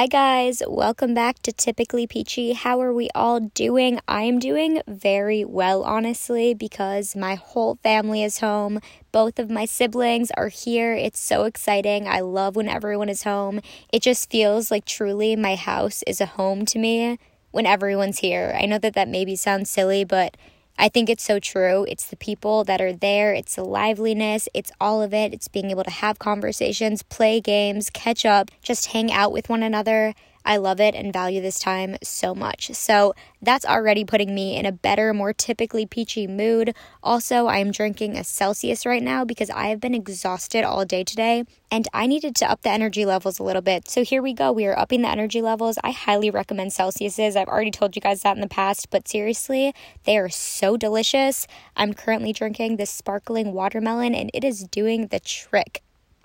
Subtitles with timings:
[0.00, 0.62] Hi, guys.
[0.66, 2.54] Welcome back to Typically Peachy.
[2.54, 4.00] How are we all doing?
[4.08, 8.80] I am doing very well, honestly, because my whole family is home.
[9.12, 10.94] Both of my siblings are here.
[10.94, 12.08] It's so exciting.
[12.08, 13.60] I love when everyone is home.
[13.92, 17.18] It just feels like truly my house is a home to me
[17.50, 18.56] when everyone's here.
[18.58, 20.34] I know that that maybe sounds silly, but
[20.80, 21.84] I think it's so true.
[21.90, 25.34] It's the people that are there, it's the liveliness, it's all of it.
[25.34, 29.62] It's being able to have conversations, play games, catch up, just hang out with one
[29.62, 30.14] another.
[30.44, 32.70] I love it and value this time so much.
[32.74, 36.74] So that's already putting me in a better, more typically peachy mood.
[37.02, 41.44] Also, I'm drinking a Celsius right now because I have been exhausted all day today
[41.70, 43.88] and I needed to up the energy levels a little bit.
[43.88, 44.52] So here we go.
[44.52, 45.78] We are upping the energy levels.
[45.84, 47.36] I highly recommend Celsius's.
[47.36, 51.46] I've already told you guys that in the past, but seriously, they are so delicious.
[51.76, 55.82] I'm currently drinking this sparkling watermelon and it is doing the trick.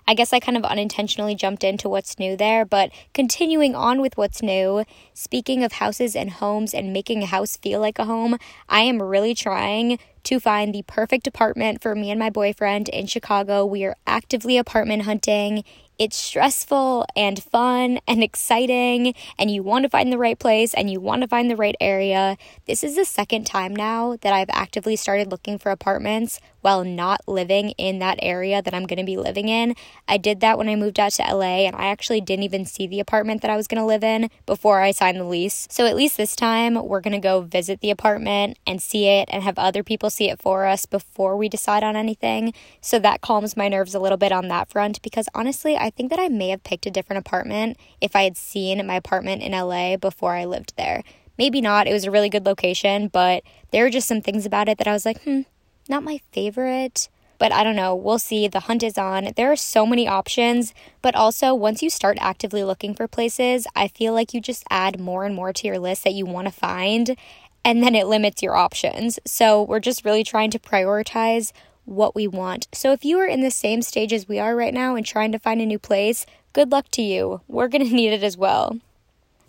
[0.08, 4.16] I guess I kind of unintentionally jumped into what's new there, but continuing on with
[4.16, 8.38] what's new, speaking of houses and homes and making a house feel like a home,
[8.68, 13.06] I am really trying to find the perfect apartment for me and my boyfriend in
[13.06, 13.66] Chicago.
[13.66, 15.64] We are actively apartment hunting
[15.98, 20.90] it's stressful and fun and exciting, and you want to find the right place and
[20.90, 22.36] you want to find the right area.
[22.66, 27.20] This is the second time now that I've actively started looking for apartments while not
[27.28, 29.76] living in that area that I'm going to be living in.
[30.08, 32.86] I did that when I moved out to LA, and I actually didn't even see
[32.88, 35.68] the apartment that I was going to live in before I signed the lease.
[35.70, 39.28] So at least this time, we're going to go visit the apartment and see it
[39.30, 42.52] and have other people see it for us before we decide on anything.
[42.80, 46.10] So that calms my nerves a little bit on that front because honestly, I think
[46.10, 49.52] that I may have picked a different apartment if I had seen my apartment in
[49.52, 51.02] LA before I lived there.
[51.38, 51.86] Maybe not.
[51.86, 54.88] It was a really good location, but there were just some things about it that
[54.88, 55.42] I was like, hmm,
[55.88, 57.08] not my favorite.
[57.38, 57.94] But I don't know.
[57.94, 58.48] We'll see.
[58.48, 59.32] The hunt is on.
[59.36, 63.88] There are so many options, but also once you start actively looking for places, I
[63.88, 66.52] feel like you just add more and more to your list that you want to
[66.52, 67.14] find,
[67.62, 69.18] and then it limits your options.
[69.26, 71.52] So we're just really trying to prioritize
[71.86, 72.68] what we want.
[72.72, 75.32] So if you are in the same stage as we are right now and trying
[75.32, 77.40] to find a new place, good luck to you.
[77.48, 78.78] We're going to need it as well.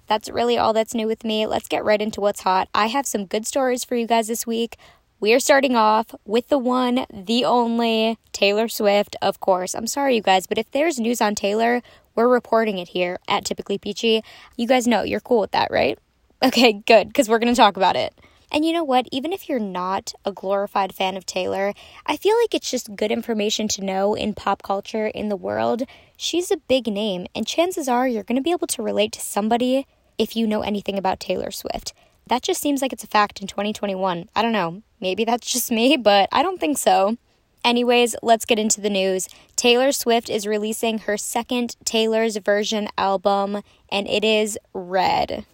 [0.07, 1.45] That's really all that's new with me.
[1.45, 2.69] Let's get right into what's hot.
[2.73, 4.77] I have some good stories for you guys this week.
[5.19, 9.73] We are starting off with the one, the only Taylor Swift, of course.
[9.73, 11.81] I'm sorry, you guys, but if there's news on Taylor,
[12.15, 14.23] we're reporting it here at Typically Peachy.
[14.55, 15.97] You guys know you're cool with that, right?
[16.43, 18.13] Okay, good, because we're going to talk about it.
[18.51, 19.07] And you know what?
[19.11, 21.73] Even if you're not a glorified fan of Taylor,
[22.05, 25.83] I feel like it's just good information to know in pop culture in the world.
[26.15, 29.21] She's a big name, and chances are you're going to be able to relate to
[29.21, 29.85] somebody
[30.17, 31.93] if you know anything about Taylor Swift.
[32.27, 34.29] That just seems like it's a fact in 2021.
[34.35, 34.81] I don't know.
[34.99, 37.17] Maybe that's just me, but I don't think so.
[37.63, 39.27] Anyways, let's get into the news.
[39.55, 45.45] Taylor Swift is releasing her second Taylor's version album, and it is Red.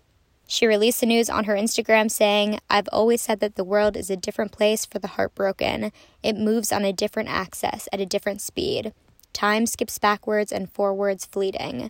[0.53, 4.11] She released the news on her Instagram saying, I've always said that the world is
[4.11, 5.91] a different place for the heartbroken.
[6.21, 8.93] It moves on a different axis at a different speed.
[9.33, 11.89] Time skips backwards and forwards fleeting.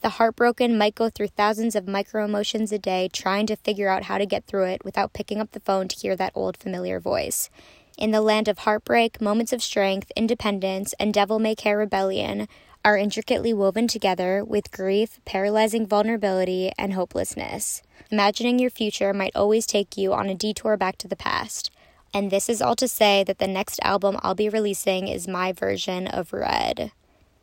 [0.00, 4.04] The heartbroken might go through thousands of micro emotions a day trying to figure out
[4.04, 7.00] how to get through it without picking up the phone to hear that old familiar
[7.00, 7.50] voice.
[7.98, 12.46] In the land of heartbreak, moments of strength, independence, and devil may care rebellion,
[12.84, 17.82] are intricately woven together with grief, paralyzing vulnerability, and hopelessness.
[18.10, 21.70] Imagining your future might always take you on a detour back to the past.
[22.12, 25.52] And this is all to say that the next album I'll be releasing is my
[25.52, 26.92] version of Red.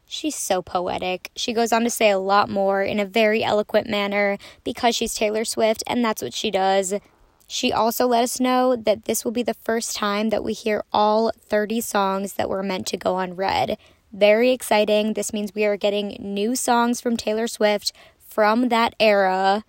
[0.05, 1.31] She's so poetic.
[1.35, 5.13] She goes on to say a lot more in a very eloquent manner because she's
[5.15, 6.93] Taylor Swift, and that's what she does.
[7.47, 10.83] She also let us know that this will be the first time that we hear
[10.93, 13.77] all 30 songs that were meant to go on Red.
[14.11, 15.13] Very exciting.
[15.13, 19.63] This means we are getting new songs from Taylor Swift from that era.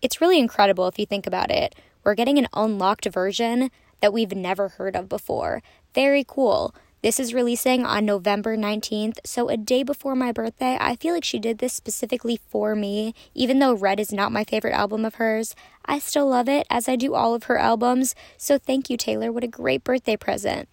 [0.00, 1.74] It's really incredible if you think about it.
[2.04, 3.70] We're getting an unlocked version
[4.00, 5.62] that we've never heard of before.
[5.94, 6.74] Very cool.
[7.02, 10.78] This is releasing on November 19th, so a day before my birthday.
[10.80, 13.12] I feel like she did this specifically for me.
[13.34, 16.88] Even though Red is not my favorite album of hers, I still love it as
[16.88, 18.14] I do all of her albums.
[18.36, 19.32] So thank you, Taylor.
[19.32, 20.68] What a great birthday present.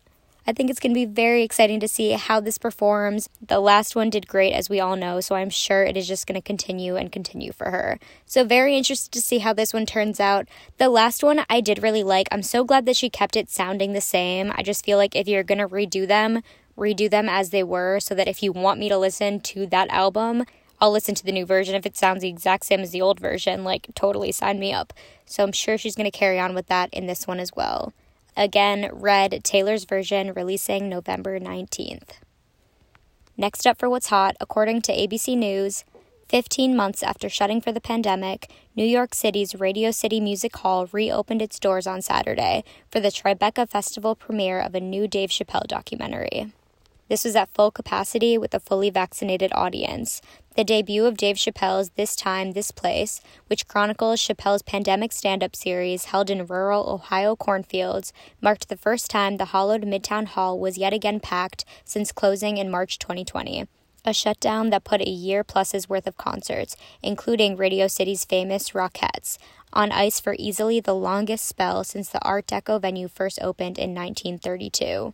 [0.49, 3.29] I think it's going to be very exciting to see how this performs.
[3.39, 6.25] The last one did great, as we all know, so I'm sure it is just
[6.25, 7.99] going to continue and continue for her.
[8.25, 10.47] So, very interested to see how this one turns out.
[10.79, 12.27] The last one I did really like.
[12.31, 14.51] I'm so glad that she kept it sounding the same.
[14.55, 16.41] I just feel like if you're going to redo them,
[16.75, 19.91] redo them as they were, so that if you want me to listen to that
[19.91, 20.45] album,
[20.81, 21.75] I'll listen to the new version.
[21.75, 24.93] If it sounds the exact same as the old version, like totally sign me up.
[25.27, 27.93] So I'm sure she's going to carry on with that in this one as well.
[28.39, 32.21] Again, Red, Taylor's version, releasing November 19th.
[33.35, 35.83] Next up for What's Hot, according to ABC News,
[36.29, 41.41] 15 months after shutting for the pandemic, New York City's Radio City Music Hall reopened
[41.41, 46.53] its doors on Saturday for the Tribeca Festival premiere of a new Dave Chappelle documentary.
[47.09, 50.21] This was at full capacity with a fully vaccinated audience.
[50.55, 55.55] The debut of Dave Chappelle's This Time, This Place, which chronicles Chappelle's pandemic stand up
[55.55, 60.77] series held in rural Ohio cornfields, marked the first time the hollowed Midtown Hall was
[60.77, 63.65] yet again packed since closing in March 2020
[64.05, 69.37] a shutdown that put a year plus's worth of concerts, including Radio City's famous Rockettes,
[69.73, 73.93] on ice for easily the longest spell since the Art Deco venue first opened in
[73.93, 75.13] 1932.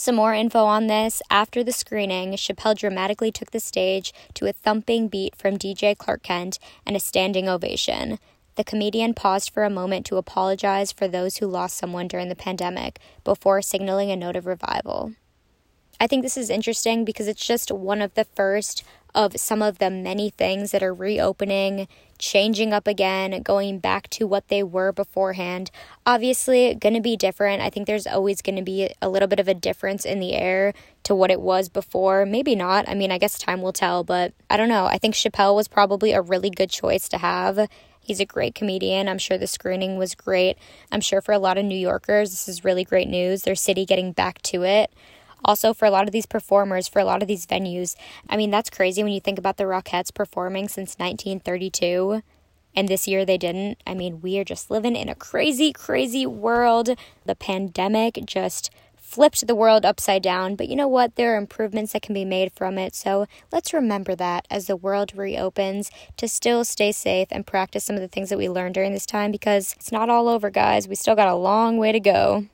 [0.00, 1.20] Some more info on this.
[1.28, 6.22] After the screening, Chappelle dramatically took the stage to a thumping beat from DJ Clark
[6.22, 8.20] Kent and a standing ovation.
[8.54, 12.36] The comedian paused for a moment to apologize for those who lost someone during the
[12.36, 15.14] pandemic before signaling a note of revival.
[15.98, 18.84] I think this is interesting because it's just one of the first
[19.18, 21.88] of some of the many things that are reopening,
[22.18, 25.72] changing up again, going back to what they were beforehand.
[26.06, 27.60] Obviously, going to be different.
[27.60, 30.34] I think there's always going to be a little bit of a difference in the
[30.34, 30.72] air
[31.02, 32.24] to what it was before.
[32.24, 32.88] Maybe not.
[32.88, 34.86] I mean, I guess time will tell, but I don't know.
[34.86, 37.68] I think Chappelle was probably a really good choice to have.
[37.98, 39.08] He's a great comedian.
[39.08, 40.58] I'm sure the screening was great.
[40.92, 43.42] I'm sure for a lot of New Yorkers, this is really great news.
[43.42, 44.92] Their city getting back to it.
[45.44, 47.94] Also, for a lot of these performers, for a lot of these venues,
[48.28, 52.22] I mean, that's crazy when you think about the Rockettes performing since 1932
[52.74, 53.82] and this year they didn't.
[53.86, 56.90] I mean, we are just living in a crazy, crazy world.
[57.24, 61.16] The pandemic just flipped the world upside down, but you know what?
[61.16, 62.94] There are improvements that can be made from it.
[62.94, 67.96] So let's remember that as the world reopens to still stay safe and practice some
[67.96, 70.86] of the things that we learned during this time because it's not all over, guys.
[70.86, 72.46] We still got a long way to go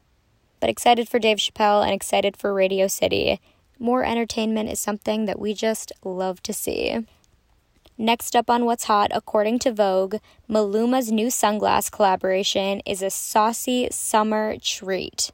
[0.65, 3.39] but excited for Dave Chappelle and excited for Radio City.
[3.79, 7.07] More entertainment is something that we just love to see.
[7.99, 10.15] Next up on What's Hot, according to Vogue,
[10.49, 15.33] Maluma's new sunglass collaboration is a saucy summer treat.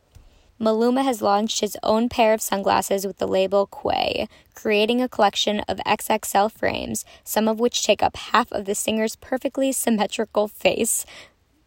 [0.60, 5.60] Maluma has launched his own pair of sunglasses with the label Quay, creating a collection
[5.60, 11.06] of XXL frames, some of which take up half of the singer's perfectly symmetrical face,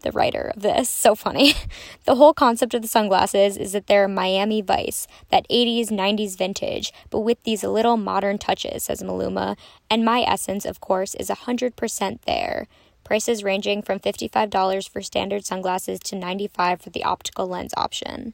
[0.04, 0.90] the writer of this.
[0.90, 1.56] So funny.
[2.06, 6.92] The whole concept of the sunglasses is that they're Miami Vice, that 80s, 90s vintage,
[7.10, 9.58] but with these little modern touches, says Maluma.
[9.90, 12.68] And my essence, of course, is 100% there.
[13.06, 18.34] Prices ranging from $55 for standard sunglasses to 95 for the optical lens option.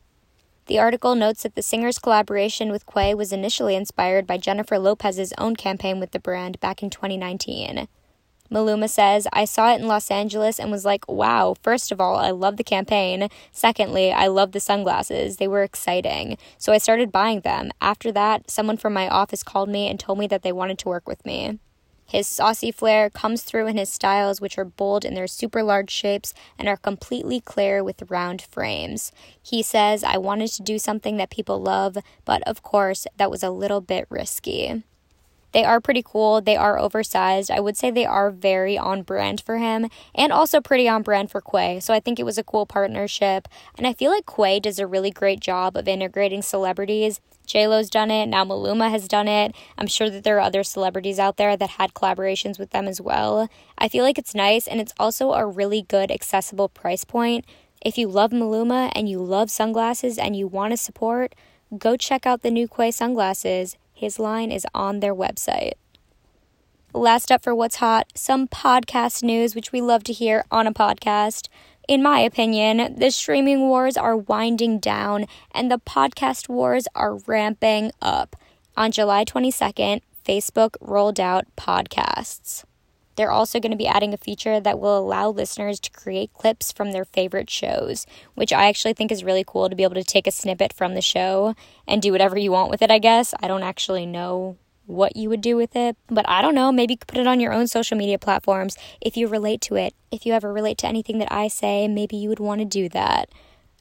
[0.66, 5.34] The article notes that the singer's collaboration with Quay was initially inspired by Jennifer Lopez's
[5.38, 7.88] own campaign with the brand back in 2019.
[8.52, 12.16] Maluma says, I saw it in Los Angeles and was like, wow, first of all,
[12.16, 13.30] I love the campaign.
[13.52, 15.38] Secondly, I love the sunglasses.
[15.38, 16.38] They were exciting.
[16.58, 17.72] So I started buying them.
[17.80, 20.90] After that, someone from my office called me and told me that they wanted to
[20.90, 21.60] work with me.
[22.10, 25.92] His saucy flair comes through in his styles, which are bold in their super large
[25.92, 29.12] shapes and are completely clear with round frames.
[29.40, 33.44] He says, I wanted to do something that people love, but of course, that was
[33.44, 34.84] a little bit risky.
[35.52, 36.42] They are pretty cool.
[36.42, 37.50] They are oversized.
[37.50, 41.32] I would say they are very on brand for him and also pretty on brand
[41.32, 41.80] for Quay.
[41.80, 43.48] So I think it was a cool partnership.
[43.78, 47.20] And I feel like Quay does a really great job of integrating celebrities.
[47.48, 48.28] JLo's done it.
[48.28, 49.56] Now Maluma has done it.
[49.78, 53.02] I'm sure that there are other celebrities out there that had collaborations with them as
[53.02, 53.50] well.
[53.78, 57.46] I feel like it's nice and it's also a really good accessible price point.
[57.82, 61.34] If you love Maluma and you love sunglasses and you want to support,
[61.78, 63.78] go check out the new Quay sunglasses.
[64.00, 65.74] His line is on their website.
[66.94, 70.74] Last up for What's Hot, some podcast news, which we love to hear on a
[70.74, 71.50] podcast.
[71.86, 77.92] In my opinion, the streaming wars are winding down and the podcast wars are ramping
[78.02, 78.38] up.
[78.78, 82.64] On July 22nd, Facebook rolled out podcasts.
[83.20, 86.72] They're also going to be adding a feature that will allow listeners to create clips
[86.72, 90.06] from their favorite shows, which I actually think is really cool to be able to
[90.06, 91.54] take a snippet from the show
[91.86, 93.34] and do whatever you want with it, I guess.
[93.42, 95.98] I don't actually know what you would do with it.
[96.08, 98.78] But I don't know, maybe you could put it on your own social media platforms
[99.02, 99.94] if you relate to it.
[100.12, 102.88] If you ever relate to anything that I say, maybe you would want to do
[102.88, 103.28] that.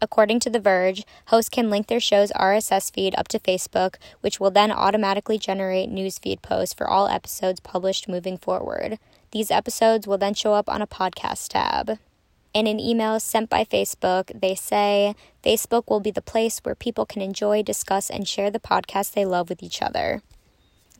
[0.02, 4.40] According to The Verge, hosts can link their show's RSS feed up to Facebook, which
[4.40, 8.98] will then automatically generate newsfeed posts for all episodes published moving forward.
[9.30, 11.98] These episodes will then show up on a podcast tab.
[12.54, 17.04] In an email sent by Facebook, they say Facebook will be the place where people
[17.04, 20.22] can enjoy, discuss, and share the podcast they love with each other.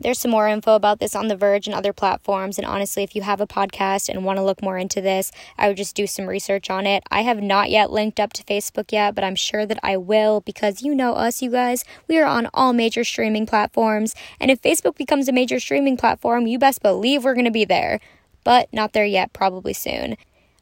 [0.00, 2.56] There's some more info about this on The Verge and other platforms.
[2.56, 5.66] And honestly, if you have a podcast and want to look more into this, I
[5.66, 7.02] would just do some research on it.
[7.10, 10.40] I have not yet linked up to Facebook yet, but I'm sure that I will
[10.40, 11.84] because you know us, you guys.
[12.06, 14.14] We are on all major streaming platforms.
[14.38, 17.64] And if Facebook becomes a major streaming platform, you best believe we're going to be
[17.64, 17.98] there.
[18.48, 20.16] But not there yet, probably soon.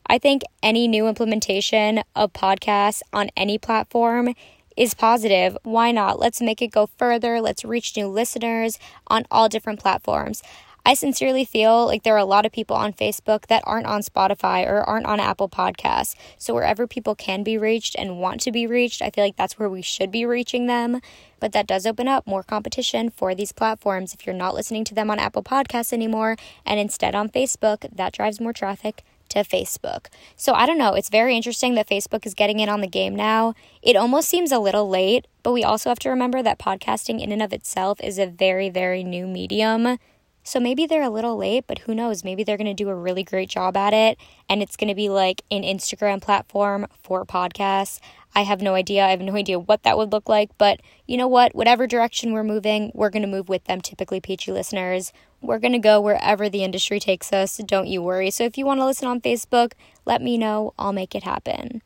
[0.08, 4.34] I think any new implementation of podcasts on any platform
[4.76, 5.56] is positive.
[5.62, 6.18] Why not?
[6.18, 7.40] Let's make it go further.
[7.40, 10.42] Let's reach new listeners on all different platforms.
[10.86, 14.02] I sincerely feel like there are a lot of people on Facebook that aren't on
[14.02, 16.14] Spotify or aren't on Apple Podcasts.
[16.38, 19.58] So, wherever people can be reached and want to be reached, I feel like that's
[19.58, 21.00] where we should be reaching them.
[21.40, 24.14] But that does open up more competition for these platforms.
[24.14, 28.12] If you're not listening to them on Apple Podcasts anymore and instead on Facebook, that
[28.12, 30.06] drives more traffic to Facebook.
[30.36, 30.94] So I don't know.
[30.94, 33.54] It's very interesting that Facebook is getting in on the game now.
[33.82, 37.32] It almost seems a little late, but we also have to remember that podcasting in
[37.32, 39.98] and of itself is a very, very new medium.
[40.46, 42.22] So maybe they're a little late, but who knows?
[42.22, 44.16] Maybe they're going to do a really great job at it
[44.48, 47.98] and it's going to be like an Instagram platform for podcasts.
[48.32, 49.04] I have no idea.
[49.04, 51.56] I have no idea what that would look like, but you know what?
[51.56, 55.12] Whatever direction we're moving, we're going to move with them, typically peachy listeners.
[55.40, 57.56] We're going to go wherever the industry takes us.
[57.56, 58.30] Don't you worry.
[58.30, 59.72] So if you want to listen on Facebook,
[60.04, 60.74] let me know.
[60.78, 61.82] I'll make it happen.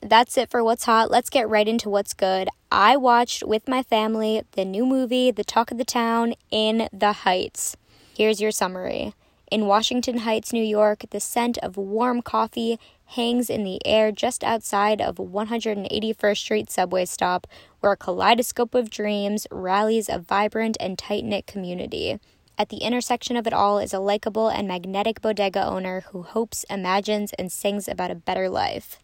[0.00, 1.10] That's it for what's hot.
[1.10, 2.48] Let's get right into what's good.
[2.70, 7.12] I watched with my family the new movie, The Talk of the Town, in the
[7.12, 7.76] Heights.
[8.20, 9.14] Here's your summary.
[9.50, 14.44] In Washington Heights, New York, the scent of warm coffee hangs in the air just
[14.44, 17.46] outside of 181st Street subway stop,
[17.80, 22.20] where a kaleidoscope of dreams rallies a vibrant and tight knit community.
[22.58, 26.66] At the intersection of it all is a likable and magnetic bodega owner who hopes,
[26.68, 28.98] imagines, and sings about a better life.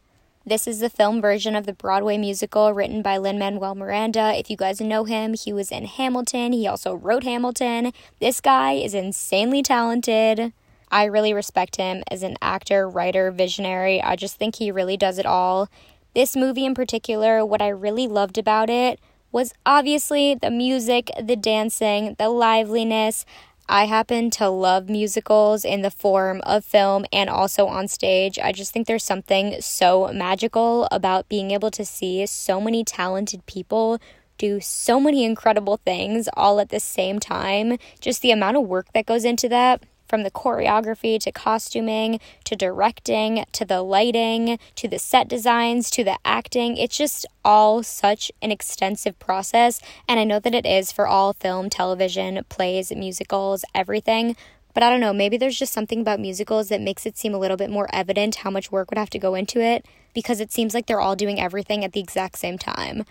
[0.49, 4.33] This is the film version of the Broadway musical written by Lin Manuel Miranda.
[4.39, 6.53] If you guys know him, he was in Hamilton.
[6.53, 7.93] He also wrote Hamilton.
[8.21, 10.53] This guy is insanely talented.
[10.89, 14.01] I really respect him as an actor, writer, visionary.
[14.01, 15.69] I just think he really does it all.
[16.15, 19.01] This movie in particular, what I really loved about it
[19.33, 23.27] was obviously the music, the dancing, the liveliness.
[23.69, 28.39] I happen to love musicals in the form of film and also on stage.
[28.39, 33.45] I just think there's something so magical about being able to see so many talented
[33.47, 33.99] people
[34.39, 37.79] do so many incredible things all at the same time.
[38.01, 42.57] Just the amount of work that goes into that from the choreography to costuming to
[42.57, 46.77] directing to the lighting to the set designs to the acting.
[46.77, 49.81] It's just all such an extensive process.
[50.09, 54.37] And I know that it is for all film, television, plays, musicals, everything.
[54.75, 57.39] But I don't know, maybe there's just something about musicals that makes it seem a
[57.39, 60.53] little bit more evident how much work would have to go into it because it
[60.53, 63.05] seems like they're all doing everything at the exact same time.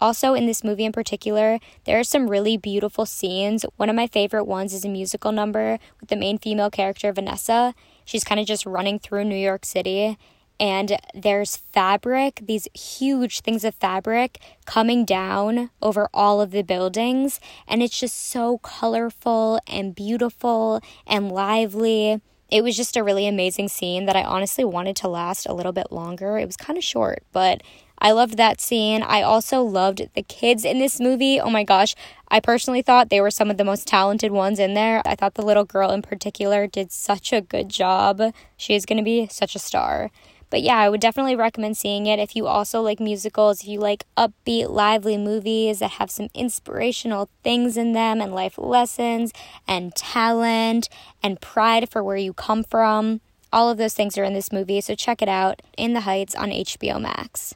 [0.00, 3.64] Also, in this movie in particular, there are some really beautiful scenes.
[3.76, 7.74] One of my favorite ones is a musical number with the main female character, Vanessa.
[8.04, 10.18] She's kind of just running through New York City,
[10.58, 17.40] and there's fabric, these huge things of fabric coming down over all of the buildings,
[17.66, 22.20] and it's just so colorful and beautiful and lively.
[22.50, 25.72] It was just a really amazing scene that I honestly wanted to last a little
[25.72, 26.38] bit longer.
[26.38, 27.62] It was kind of short, but
[28.02, 29.00] I loved that scene.
[29.04, 31.40] I also loved the kids in this movie.
[31.40, 31.94] Oh my gosh.
[32.26, 35.02] I personally thought they were some of the most talented ones in there.
[35.06, 38.20] I thought the little girl in particular did such a good job.
[38.56, 40.10] She is going to be such a star.
[40.50, 43.78] But yeah, I would definitely recommend seeing it if you also like musicals, if you
[43.78, 49.32] like upbeat, lively movies that have some inspirational things in them and life lessons
[49.68, 50.88] and talent
[51.22, 53.20] and pride for where you come from.
[53.52, 56.34] All of those things are in this movie, so check it out In the Heights
[56.34, 57.54] on HBO Max.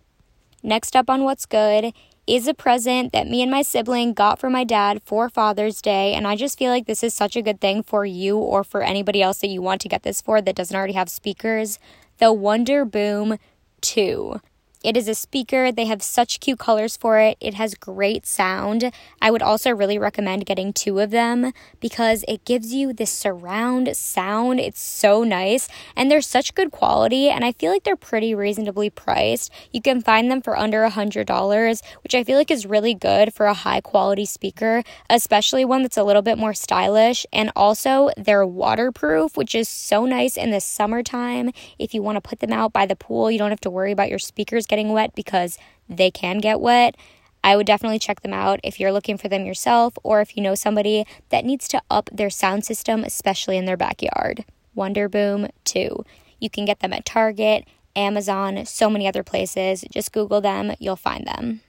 [0.67, 1.95] Next up on What's Good
[2.27, 6.13] is a present that me and my sibling got for my dad for Father's Day.
[6.13, 8.83] And I just feel like this is such a good thing for you or for
[8.83, 11.79] anybody else that you want to get this for that doesn't already have speakers.
[12.19, 13.39] The Wonderboom
[13.81, 14.41] 2.
[14.87, 15.73] It is a speaker.
[15.73, 17.37] They have such cute colors for it.
[17.41, 18.93] It has great sound.
[19.21, 23.97] I would also really recommend getting two of them because it gives you this surround
[23.97, 24.61] sound.
[24.61, 28.89] It's so nice and they're such good quality and I feel like they're pretty reasonably
[28.89, 29.51] priced.
[29.73, 33.35] You can find them for under a $100, which I feel like is really good
[33.35, 37.27] for a high quality speaker, especially one that's a little bit more stylish.
[37.33, 41.51] And also, they're waterproof, which is so nice in the summertime.
[41.77, 43.91] If you want to put them out by the pool, you don't have to worry
[43.91, 45.57] about your speakers getting getting wet because
[45.89, 46.95] they can get wet.
[47.43, 50.43] I would definitely check them out if you're looking for them yourself or if you
[50.43, 54.45] know somebody that needs to up their sound system, especially in their backyard.
[54.77, 56.05] Wonderboom 2.
[56.41, 57.65] You can get them at Target,
[57.95, 59.83] Amazon, so many other places.
[59.91, 61.63] Just Google them, you'll find them.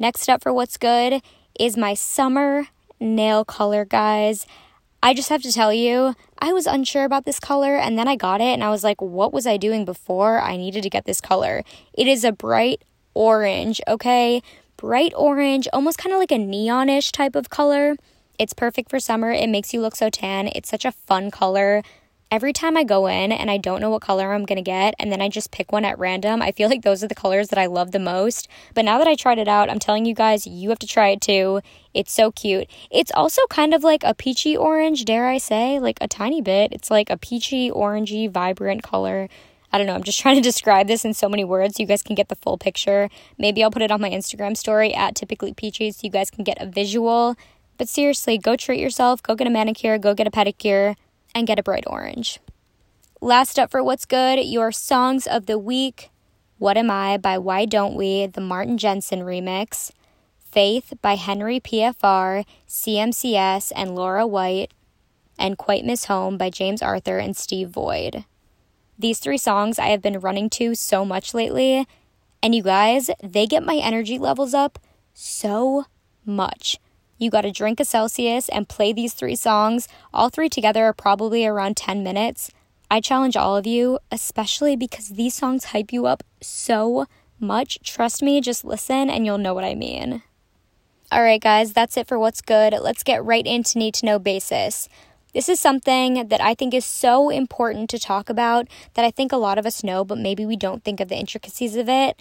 [0.00, 1.22] Next up for what's good
[1.60, 2.66] is my summer
[2.98, 4.46] nail color, guys.
[5.04, 8.14] I just have to tell you, I was unsure about this color and then I
[8.14, 11.06] got it and I was like, what was I doing before I needed to get
[11.06, 11.64] this color?
[11.92, 14.42] It is a bright orange, okay?
[14.76, 17.96] Bright orange, almost kind of like a neonish type of color.
[18.38, 19.32] It's perfect for summer.
[19.32, 20.48] It makes you look so tan.
[20.54, 21.82] It's such a fun color
[22.32, 25.12] every time I go in and I don't know what color I'm gonna get, and
[25.12, 27.58] then I just pick one at random, I feel like those are the colors that
[27.58, 28.48] I love the most.
[28.72, 31.10] But now that I tried it out, I'm telling you guys, you have to try
[31.10, 31.60] it too.
[31.92, 32.68] It's so cute.
[32.90, 36.72] It's also kind of like a peachy orange, dare I say, like a tiny bit.
[36.72, 39.28] It's like a peachy, orangey, vibrant color.
[39.70, 41.86] I don't know, I'm just trying to describe this in so many words so you
[41.86, 43.10] guys can get the full picture.
[43.36, 46.44] Maybe I'll put it on my Instagram story at typically peachy so you guys can
[46.44, 47.36] get a visual.
[47.76, 50.94] But seriously, go treat yourself, go get a manicure, go get a pedicure
[51.34, 52.40] and get a bright orange.
[53.20, 56.10] Last up for What's Good, your songs of the week
[56.58, 59.92] What Am I by Why Don't We, the Martin Jensen remix,
[60.38, 64.72] Faith by Henri PFR, CMCS, and Laura White,
[65.38, 68.24] and Quite Miss Home by James Arthur and Steve Void.
[68.98, 71.86] These three songs I have been running to so much lately,
[72.42, 74.78] and you guys, they get my energy levels up
[75.14, 75.86] so
[76.24, 76.78] much.
[77.22, 79.86] You got to drink a Celsius and play these three songs.
[80.12, 82.50] All three together are probably around 10 minutes.
[82.90, 87.06] I challenge all of you, especially because these songs hype you up so
[87.38, 87.78] much.
[87.84, 90.24] Trust me, just listen and you'll know what I mean.
[91.12, 92.74] All right, guys, that's it for what's good.
[92.80, 94.88] Let's get right into need to know basis.
[95.32, 99.30] This is something that I think is so important to talk about that I think
[99.30, 102.20] a lot of us know, but maybe we don't think of the intricacies of it.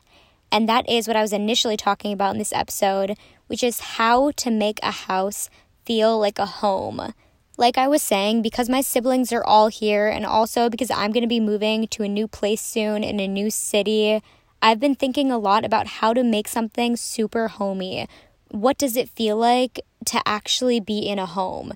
[0.51, 3.17] And that is what I was initially talking about in this episode,
[3.48, 5.50] which is how to make a house
[5.86, 7.13] feel like a home.
[7.58, 11.24] Like I was saying, because my siblings are all here, and also because I'm going
[11.24, 14.22] to be moving to a new place soon in a new city,
[14.62, 18.08] I've been thinking a lot about how to make something super homey.
[18.50, 21.74] What does it feel like to actually be in a home?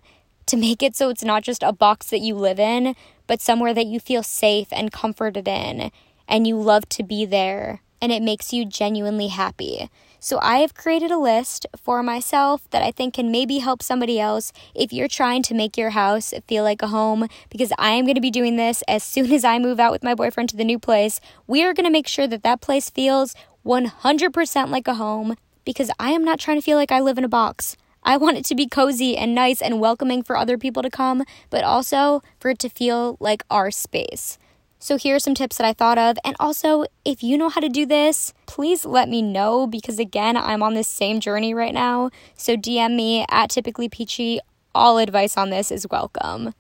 [0.48, 3.74] To make it so it's not just a box that you live in, but somewhere
[3.74, 5.92] that you feel safe and comforted in,
[6.28, 9.90] and you love to be there and it makes you genuinely happy.
[10.20, 14.20] So, I have created a list for myself that I think can maybe help somebody
[14.20, 17.28] else if you're trying to make your house feel like a home.
[17.50, 20.04] Because I am going to be doing this as soon as I move out with
[20.04, 21.20] my boyfriend to the new place.
[21.48, 23.34] We are going to make sure that that place feels
[23.66, 27.24] 100% like a home because I am not trying to feel like I live in
[27.24, 27.76] a box.
[28.04, 31.24] I want it to be cozy and nice and welcoming for other people to come,
[31.50, 34.38] but also for it to feel like our space.
[34.86, 36.16] So, here are some tips that I thought of.
[36.24, 40.38] And also, if you know how to do this, please let me know because, again,
[40.38, 42.12] I'm on this same journey right now.
[42.38, 44.40] So, DM me at typically peachy.
[44.76, 46.54] All advice on this is welcome.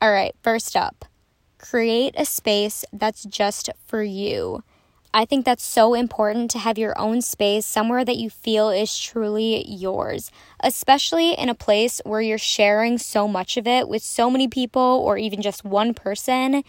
[0.00, 1.04] All right, first up,
[1.58, 4.64] create a space that's just for you.
[5.12, 8.98] I think that's so important to have your own space somewhere that you feel is
[8.98, 14.30] truly yours, especially in a place where you're sharing so much of it with so
[14.30, 16.62] many people or even just one person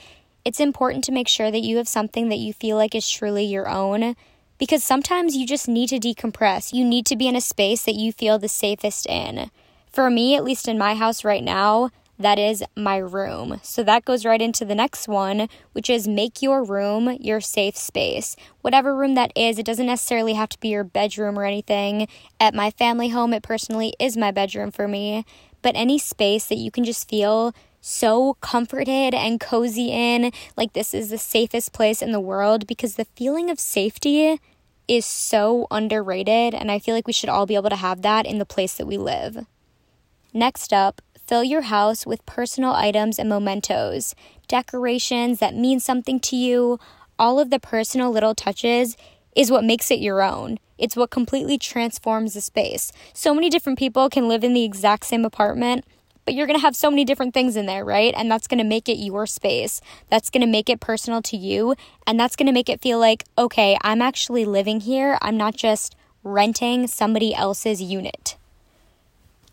[0.45, 3.45] it's important to make sure that you have something that you feel like is truly
[3.45, 4.15] your own
[4.57, 6.73] because sometimes you just need to decompress.
[6.73, 9.49] You need to be in a space that you feel the safest in.
[9.91, 13.61] For me, at least in my house right now, that is my room.
[13.63, 17.77] So that goes right into the next one, which is make your room your safe
[17.77, 18.35] space.
[18.61, 22.09] Whatever room that is, it doesn't necessarily have to be your bedroom or anything.
[22.37, 25.25] At my family home, it personally is my bedroom for me.
[25.61, 30.93] But any space that you can just feel so comforted and cozy in, like this
[30.93, 34.39] is the safest place in the world because the feeling of safety
[34.87, 38.25] is so underrated, and I feel like we should all be able to have that
[38.25, 39.45] in the place that we live.
[40.33, 44.15] Next up, fill your house with personal items and mementos,
[44.47, 46.79] decorations that mean something to you.
[47.19, 48.97] All of the personal little touches
[49.35, 50.57] is what makes it your own.
[50.79, 52.91] It's what completely transforms the space.
[53.13, 55.85] So many different people can live in the exact same apartment,
[56.25, 58.13] but you're going to have so many different things in there, right?
[58.15, 59.81] And that's going to make it your space.
[60.09, 61.75] That's going to make it personal to you.
[62.05, 65.17] And that's going to make it feel like, okay, I'm actually living here.
[65.21, 68.37] I'm not just renting somebody else's unit.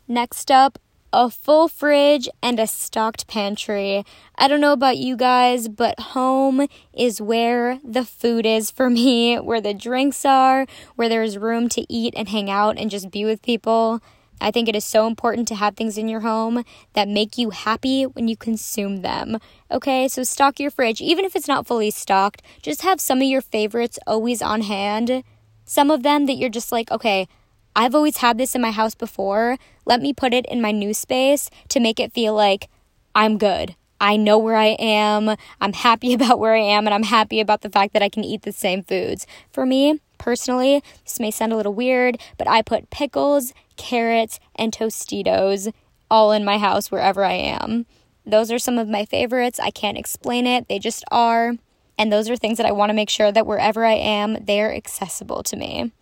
[0.09, 0.79] Next up,
[1.13, 4.05] a full fridge and a stocked pantry.
[4.37, 9.37] I don't know about you guys, but home is where the food is for me,
[9.37, 13.25] where the drinks are, where there's room to eat and hang out and just be
[13.25, 14.03] with people.
[14.41, 17.51] I think it is so important to have things in your home that make you
[17.51, 19.39] happy when you consume them.
[19.71, 23.25] Okay, so stock your fridge, even if it's not fully stocked, just have some of
[23.29, 25.25] your favorites always on hand.
[25.65, 27.27] Some of them that you're just like, okay,
[27.75, 29.57] I've always had this in my house before.
[29.85, 32.69] Let me put it in my new space to make it feel like
[33.15, 33.75] I'm good.
[33.99, 35.37] I know where I am.
[35.61, 38.25] I'm happy about where I am, and I'm happy about the fact that I can
[38.25, 39.27] eat the same foods.
[39.51, 44.73] For me, Personally, this may sound a little weird, but I put pickles, carrots, and
[44.73, 45.73] Tostitos
[46.11, 47.87] all in my house wherever I am.
[48.25, 49.61] Those are some of my favorites.
[49.61, 51.55] I can't explain it, they just are.
[51.99, 54.75] And those are things that I want to make sure that wherever I am, they're
[54.75, 55.93] accessible to me.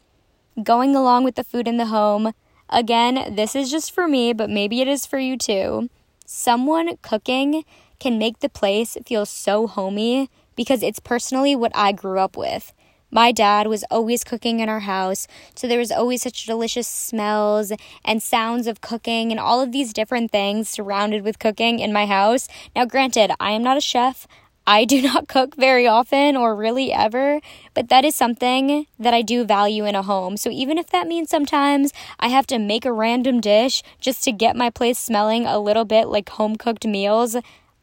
[0.62, 2.32] Going along with the food in the home,
[2.68, 5.88] again, this is just for me, but maybe it is for you too.
[6.26, 7.64] Someone cooking
[8.00, 12.72] can make the place feel so homey because it's personally what I grew up with.
[13.14, 17.72] My dad was always cooking in our house, so there was always such delicious smells
[18.04, 22.06] and sounds of cooking and all of these different things surrounded with cooking in my
[22.06, 22.48] house.
[22.74, 24.26] Now, granted, I am not a chef.
[24.66, 27.40] I do not cook very often or really ever,
[27.72, 30.36] but that is something that I do value in a home.
[30.36, 34.32] So even if that means sometimes I have to make a random dish just to
[34.32, 37.36] get my place smelling a little bit like home cooked meals,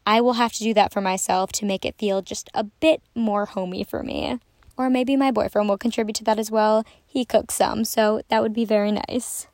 [0.05, 3.01] I will have to do that for myself to make it feel just a bit
[3.15, 4.37] more homey for me
[4.81, 6.83] or maybe my boyfriend will contribute to that as well.
[7.05, 9.47] He cooks some, so that would be very nice.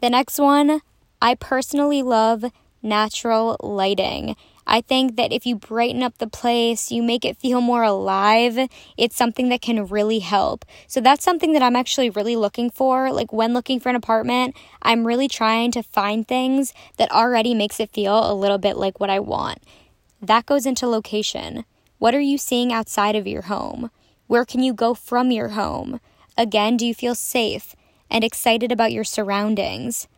[0.00, 0.80] The next one,
[1.20, 2.44] I personally love
[2.82, 4.36] natural lighting.
[4.66, 8.68] I think that if you brighten up the place, you make it feel more alive,
[8.96, 10.64] it's something that can really help.
[10.88, 13.12] So that's something that I'm actually really looking for.
[13.12, 17.78] Like when looking for an apartment, I'm really trying to find things that already makes
[17.78, 19.58] it feel a little bit like what I want.
[20.20, 21.64] That goes into location.
[21.98, 23.90] What are you seeing outside of your home?
[24.26, 26.00] Where can you go from your home?
[26.36, 27.76] Again, do you feel safe
[28.10, 30.08] and excited about your surroundings?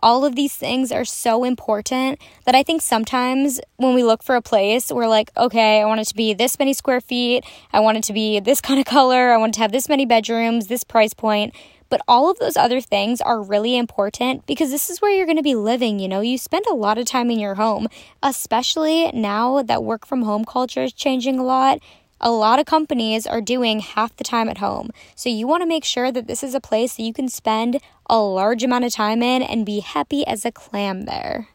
[0.00, 4.34] All of these things are so important that I think sometimes when we look for
[4.34, 7.44] a place, we're like, okay, I want it to be this many square feet.
[7.72, 9.32] I want it to be this kind of color.
[9.32, 11.54] I want to have this many bedrooms, this price point.
[11.88, 15.36] But all of those other things are really important because this is where you're going
[15.36, 16.00] to be living.
[16.00, 17.86] You know, you spend a lot of time in your home,
[18.22, 21.80] especially now that work from home culture is changing a lot
[22.22, 24.90] a lot of companies are doing half the time at home.
[25.16, 27.80] So you want to make sure that this is a place that you can spend
[28.08, 31.48] a large amount of time in and be happy as a clam there.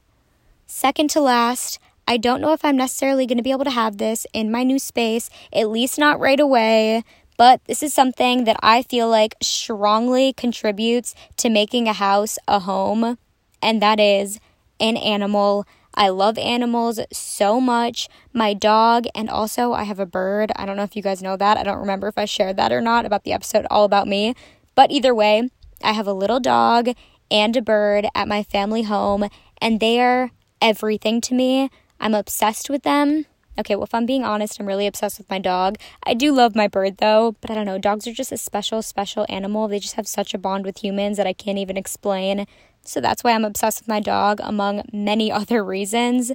[0.65, 3.97] Second to last, I don't know if I'm necessarily going to be able to have
[3.97, 7.03] this in my new space, at least not right away,
[7.37, 12.59] but this is something that I feel like strongly contributes to making a house a
[12.59, 13.17] home,
[13.61, 14.39] and that is
[14.79, 15.65] an animal
[15.97, 18.07] I love animals so much.
[18.31, 20.51] My dog, and also I have a bird.
[20.55, 21.57] I don't know if you guys know that.
[21.57, 24.35] I don't remember if I shared that or not about the episode All About Me.
[24.75, 25.49] But either way,
[25.83, 26.89] I have a little dog
[27.31, 29.27] and a bird at my family home,
[29.59, 30.29] and they are
[30.61, 31.71] everything to me.
[31.99, 33.25] I'm obsessed with them.
[33.59, 35.77] Okay, well, if I'm being honest, I'm really obsessed with my dog.
[36.03, 37.79] I do love my bird though, but I don't know.
[37.79, 39.67] Dogs are just a special, special animal.
[39.67, 42.45] They just have such a bond with humans that I can't even explain.
[42.87, 46.31] So that's why I'm obsessed with my dog, among many other reasons.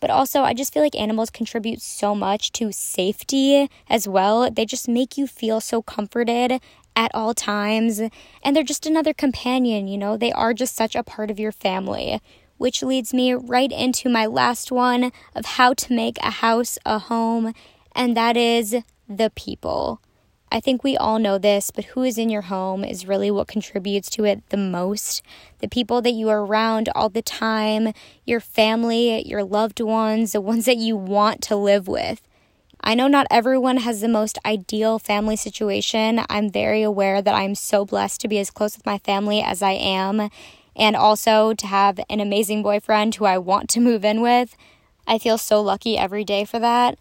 [0.00, 4.50] But also, I just feel like animals contribute so much to safety as well.
[4.50, 6.60] They just make you feel so comforted
[6.94, 8.00] at all times.
[8.42, 10.16] And they're just another companion, you know?
[10.16, 12.20] They are just such a part of your family.
[12.58, 16.98] Which leads me right into my last one of how to make a house a
[16.98, 17.52] home,
[17.96, 18.76] and that is
[19.08, 20.00] the people.
[20.54, 23.48] I think we all know this, but who is in your home is really what
[23.48, 25.20] contributes to it the most.
[25.58, 27.92] The people that you are around all the time,
[28.24, 32.22] your family, your loved ones, the ones that you want to live with.
[32.80, 36.20] I know not everyone has the most ideal family situation.
[36.28, 39.60] I'm very aware that I'm so blessed to be as close with my family as
[39.60, 40.30] I am,
[40.76, 44.56] and also to have an amazing boyfriend who I want to move in with.
[45.04, 46.96] I feel so lucky every day for that.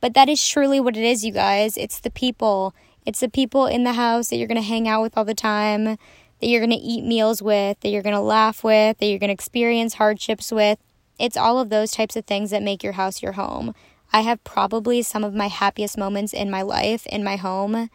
[0.00, 1.76] But that is truly what it is, you guys.
[1.76, 2.74] It's the people.
[3.04, 5.34] It's the people in the house that you're going to hang out with all the
[5.34, 5.98] time, that
[6.48, 9.28] you're going to eat meals with, that you're going to laugh with, that you're going
[9.28, 10.78] to experience hardships with.
[11.18, 13.74] It's all of those types of things that make your house your home.
[14.12, 17.90] I have probably some of my happiest moments in my life in my home,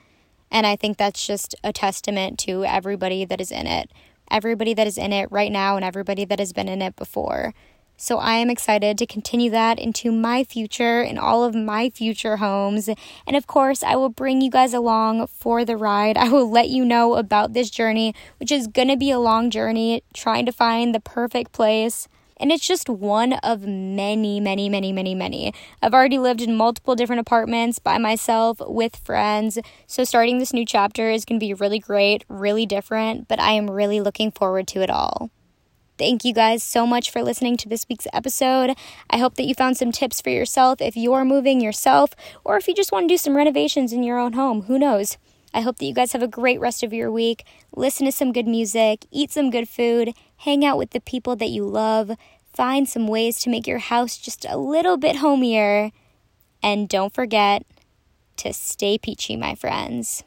[0.51, 3.91] and I think that's just a testament to everybody that is in it.
[4.31, 7.53] Everybody that is in it right now and everybody that has been in it before.
[8.01, 12.37] So I am excited to continue that into my future and all of my future
[12.37, 12.87] homes.
[13.27, 16.15] And of course, I will bring you guys along for the ride.
[16.15, 19.49] I will let you know about this journey, which is going to be a long
[19.49, 22.07] journey trying to find the perfect place.
[22.37, 25.53] And it's just one of many, many, many, many, many.
[25.81, 29.59] I've already lived in multiple different apartments by myself with friends.
[29.87, 33.51] So starting this new chapter is going to be really great, really different, but I
[33.51, 35.31] am really looking forward to it all.
[35.99, 38.73] Thank you guys so much for listening to this week's episode.
[39.09, 42.11] I hope that you found some tips for yourself if you're moving yourself
[42.45, 44.61] or if you just want to do some renovations in your own home.
[44.61, 45.17] Who knows?
[45.53, 47.43] I hope that you guys have a great rest of your week.
[47.75, 51.49] Listen to some good music, eat some good food, hang out with the people that
[51.49, 52.11] you love,
[52.53, 55.91] find some ways to make your house just a little bit homier.
[56.63, 57.65] And don't forget
[58.37, 60.23] to stay peachy, my friends.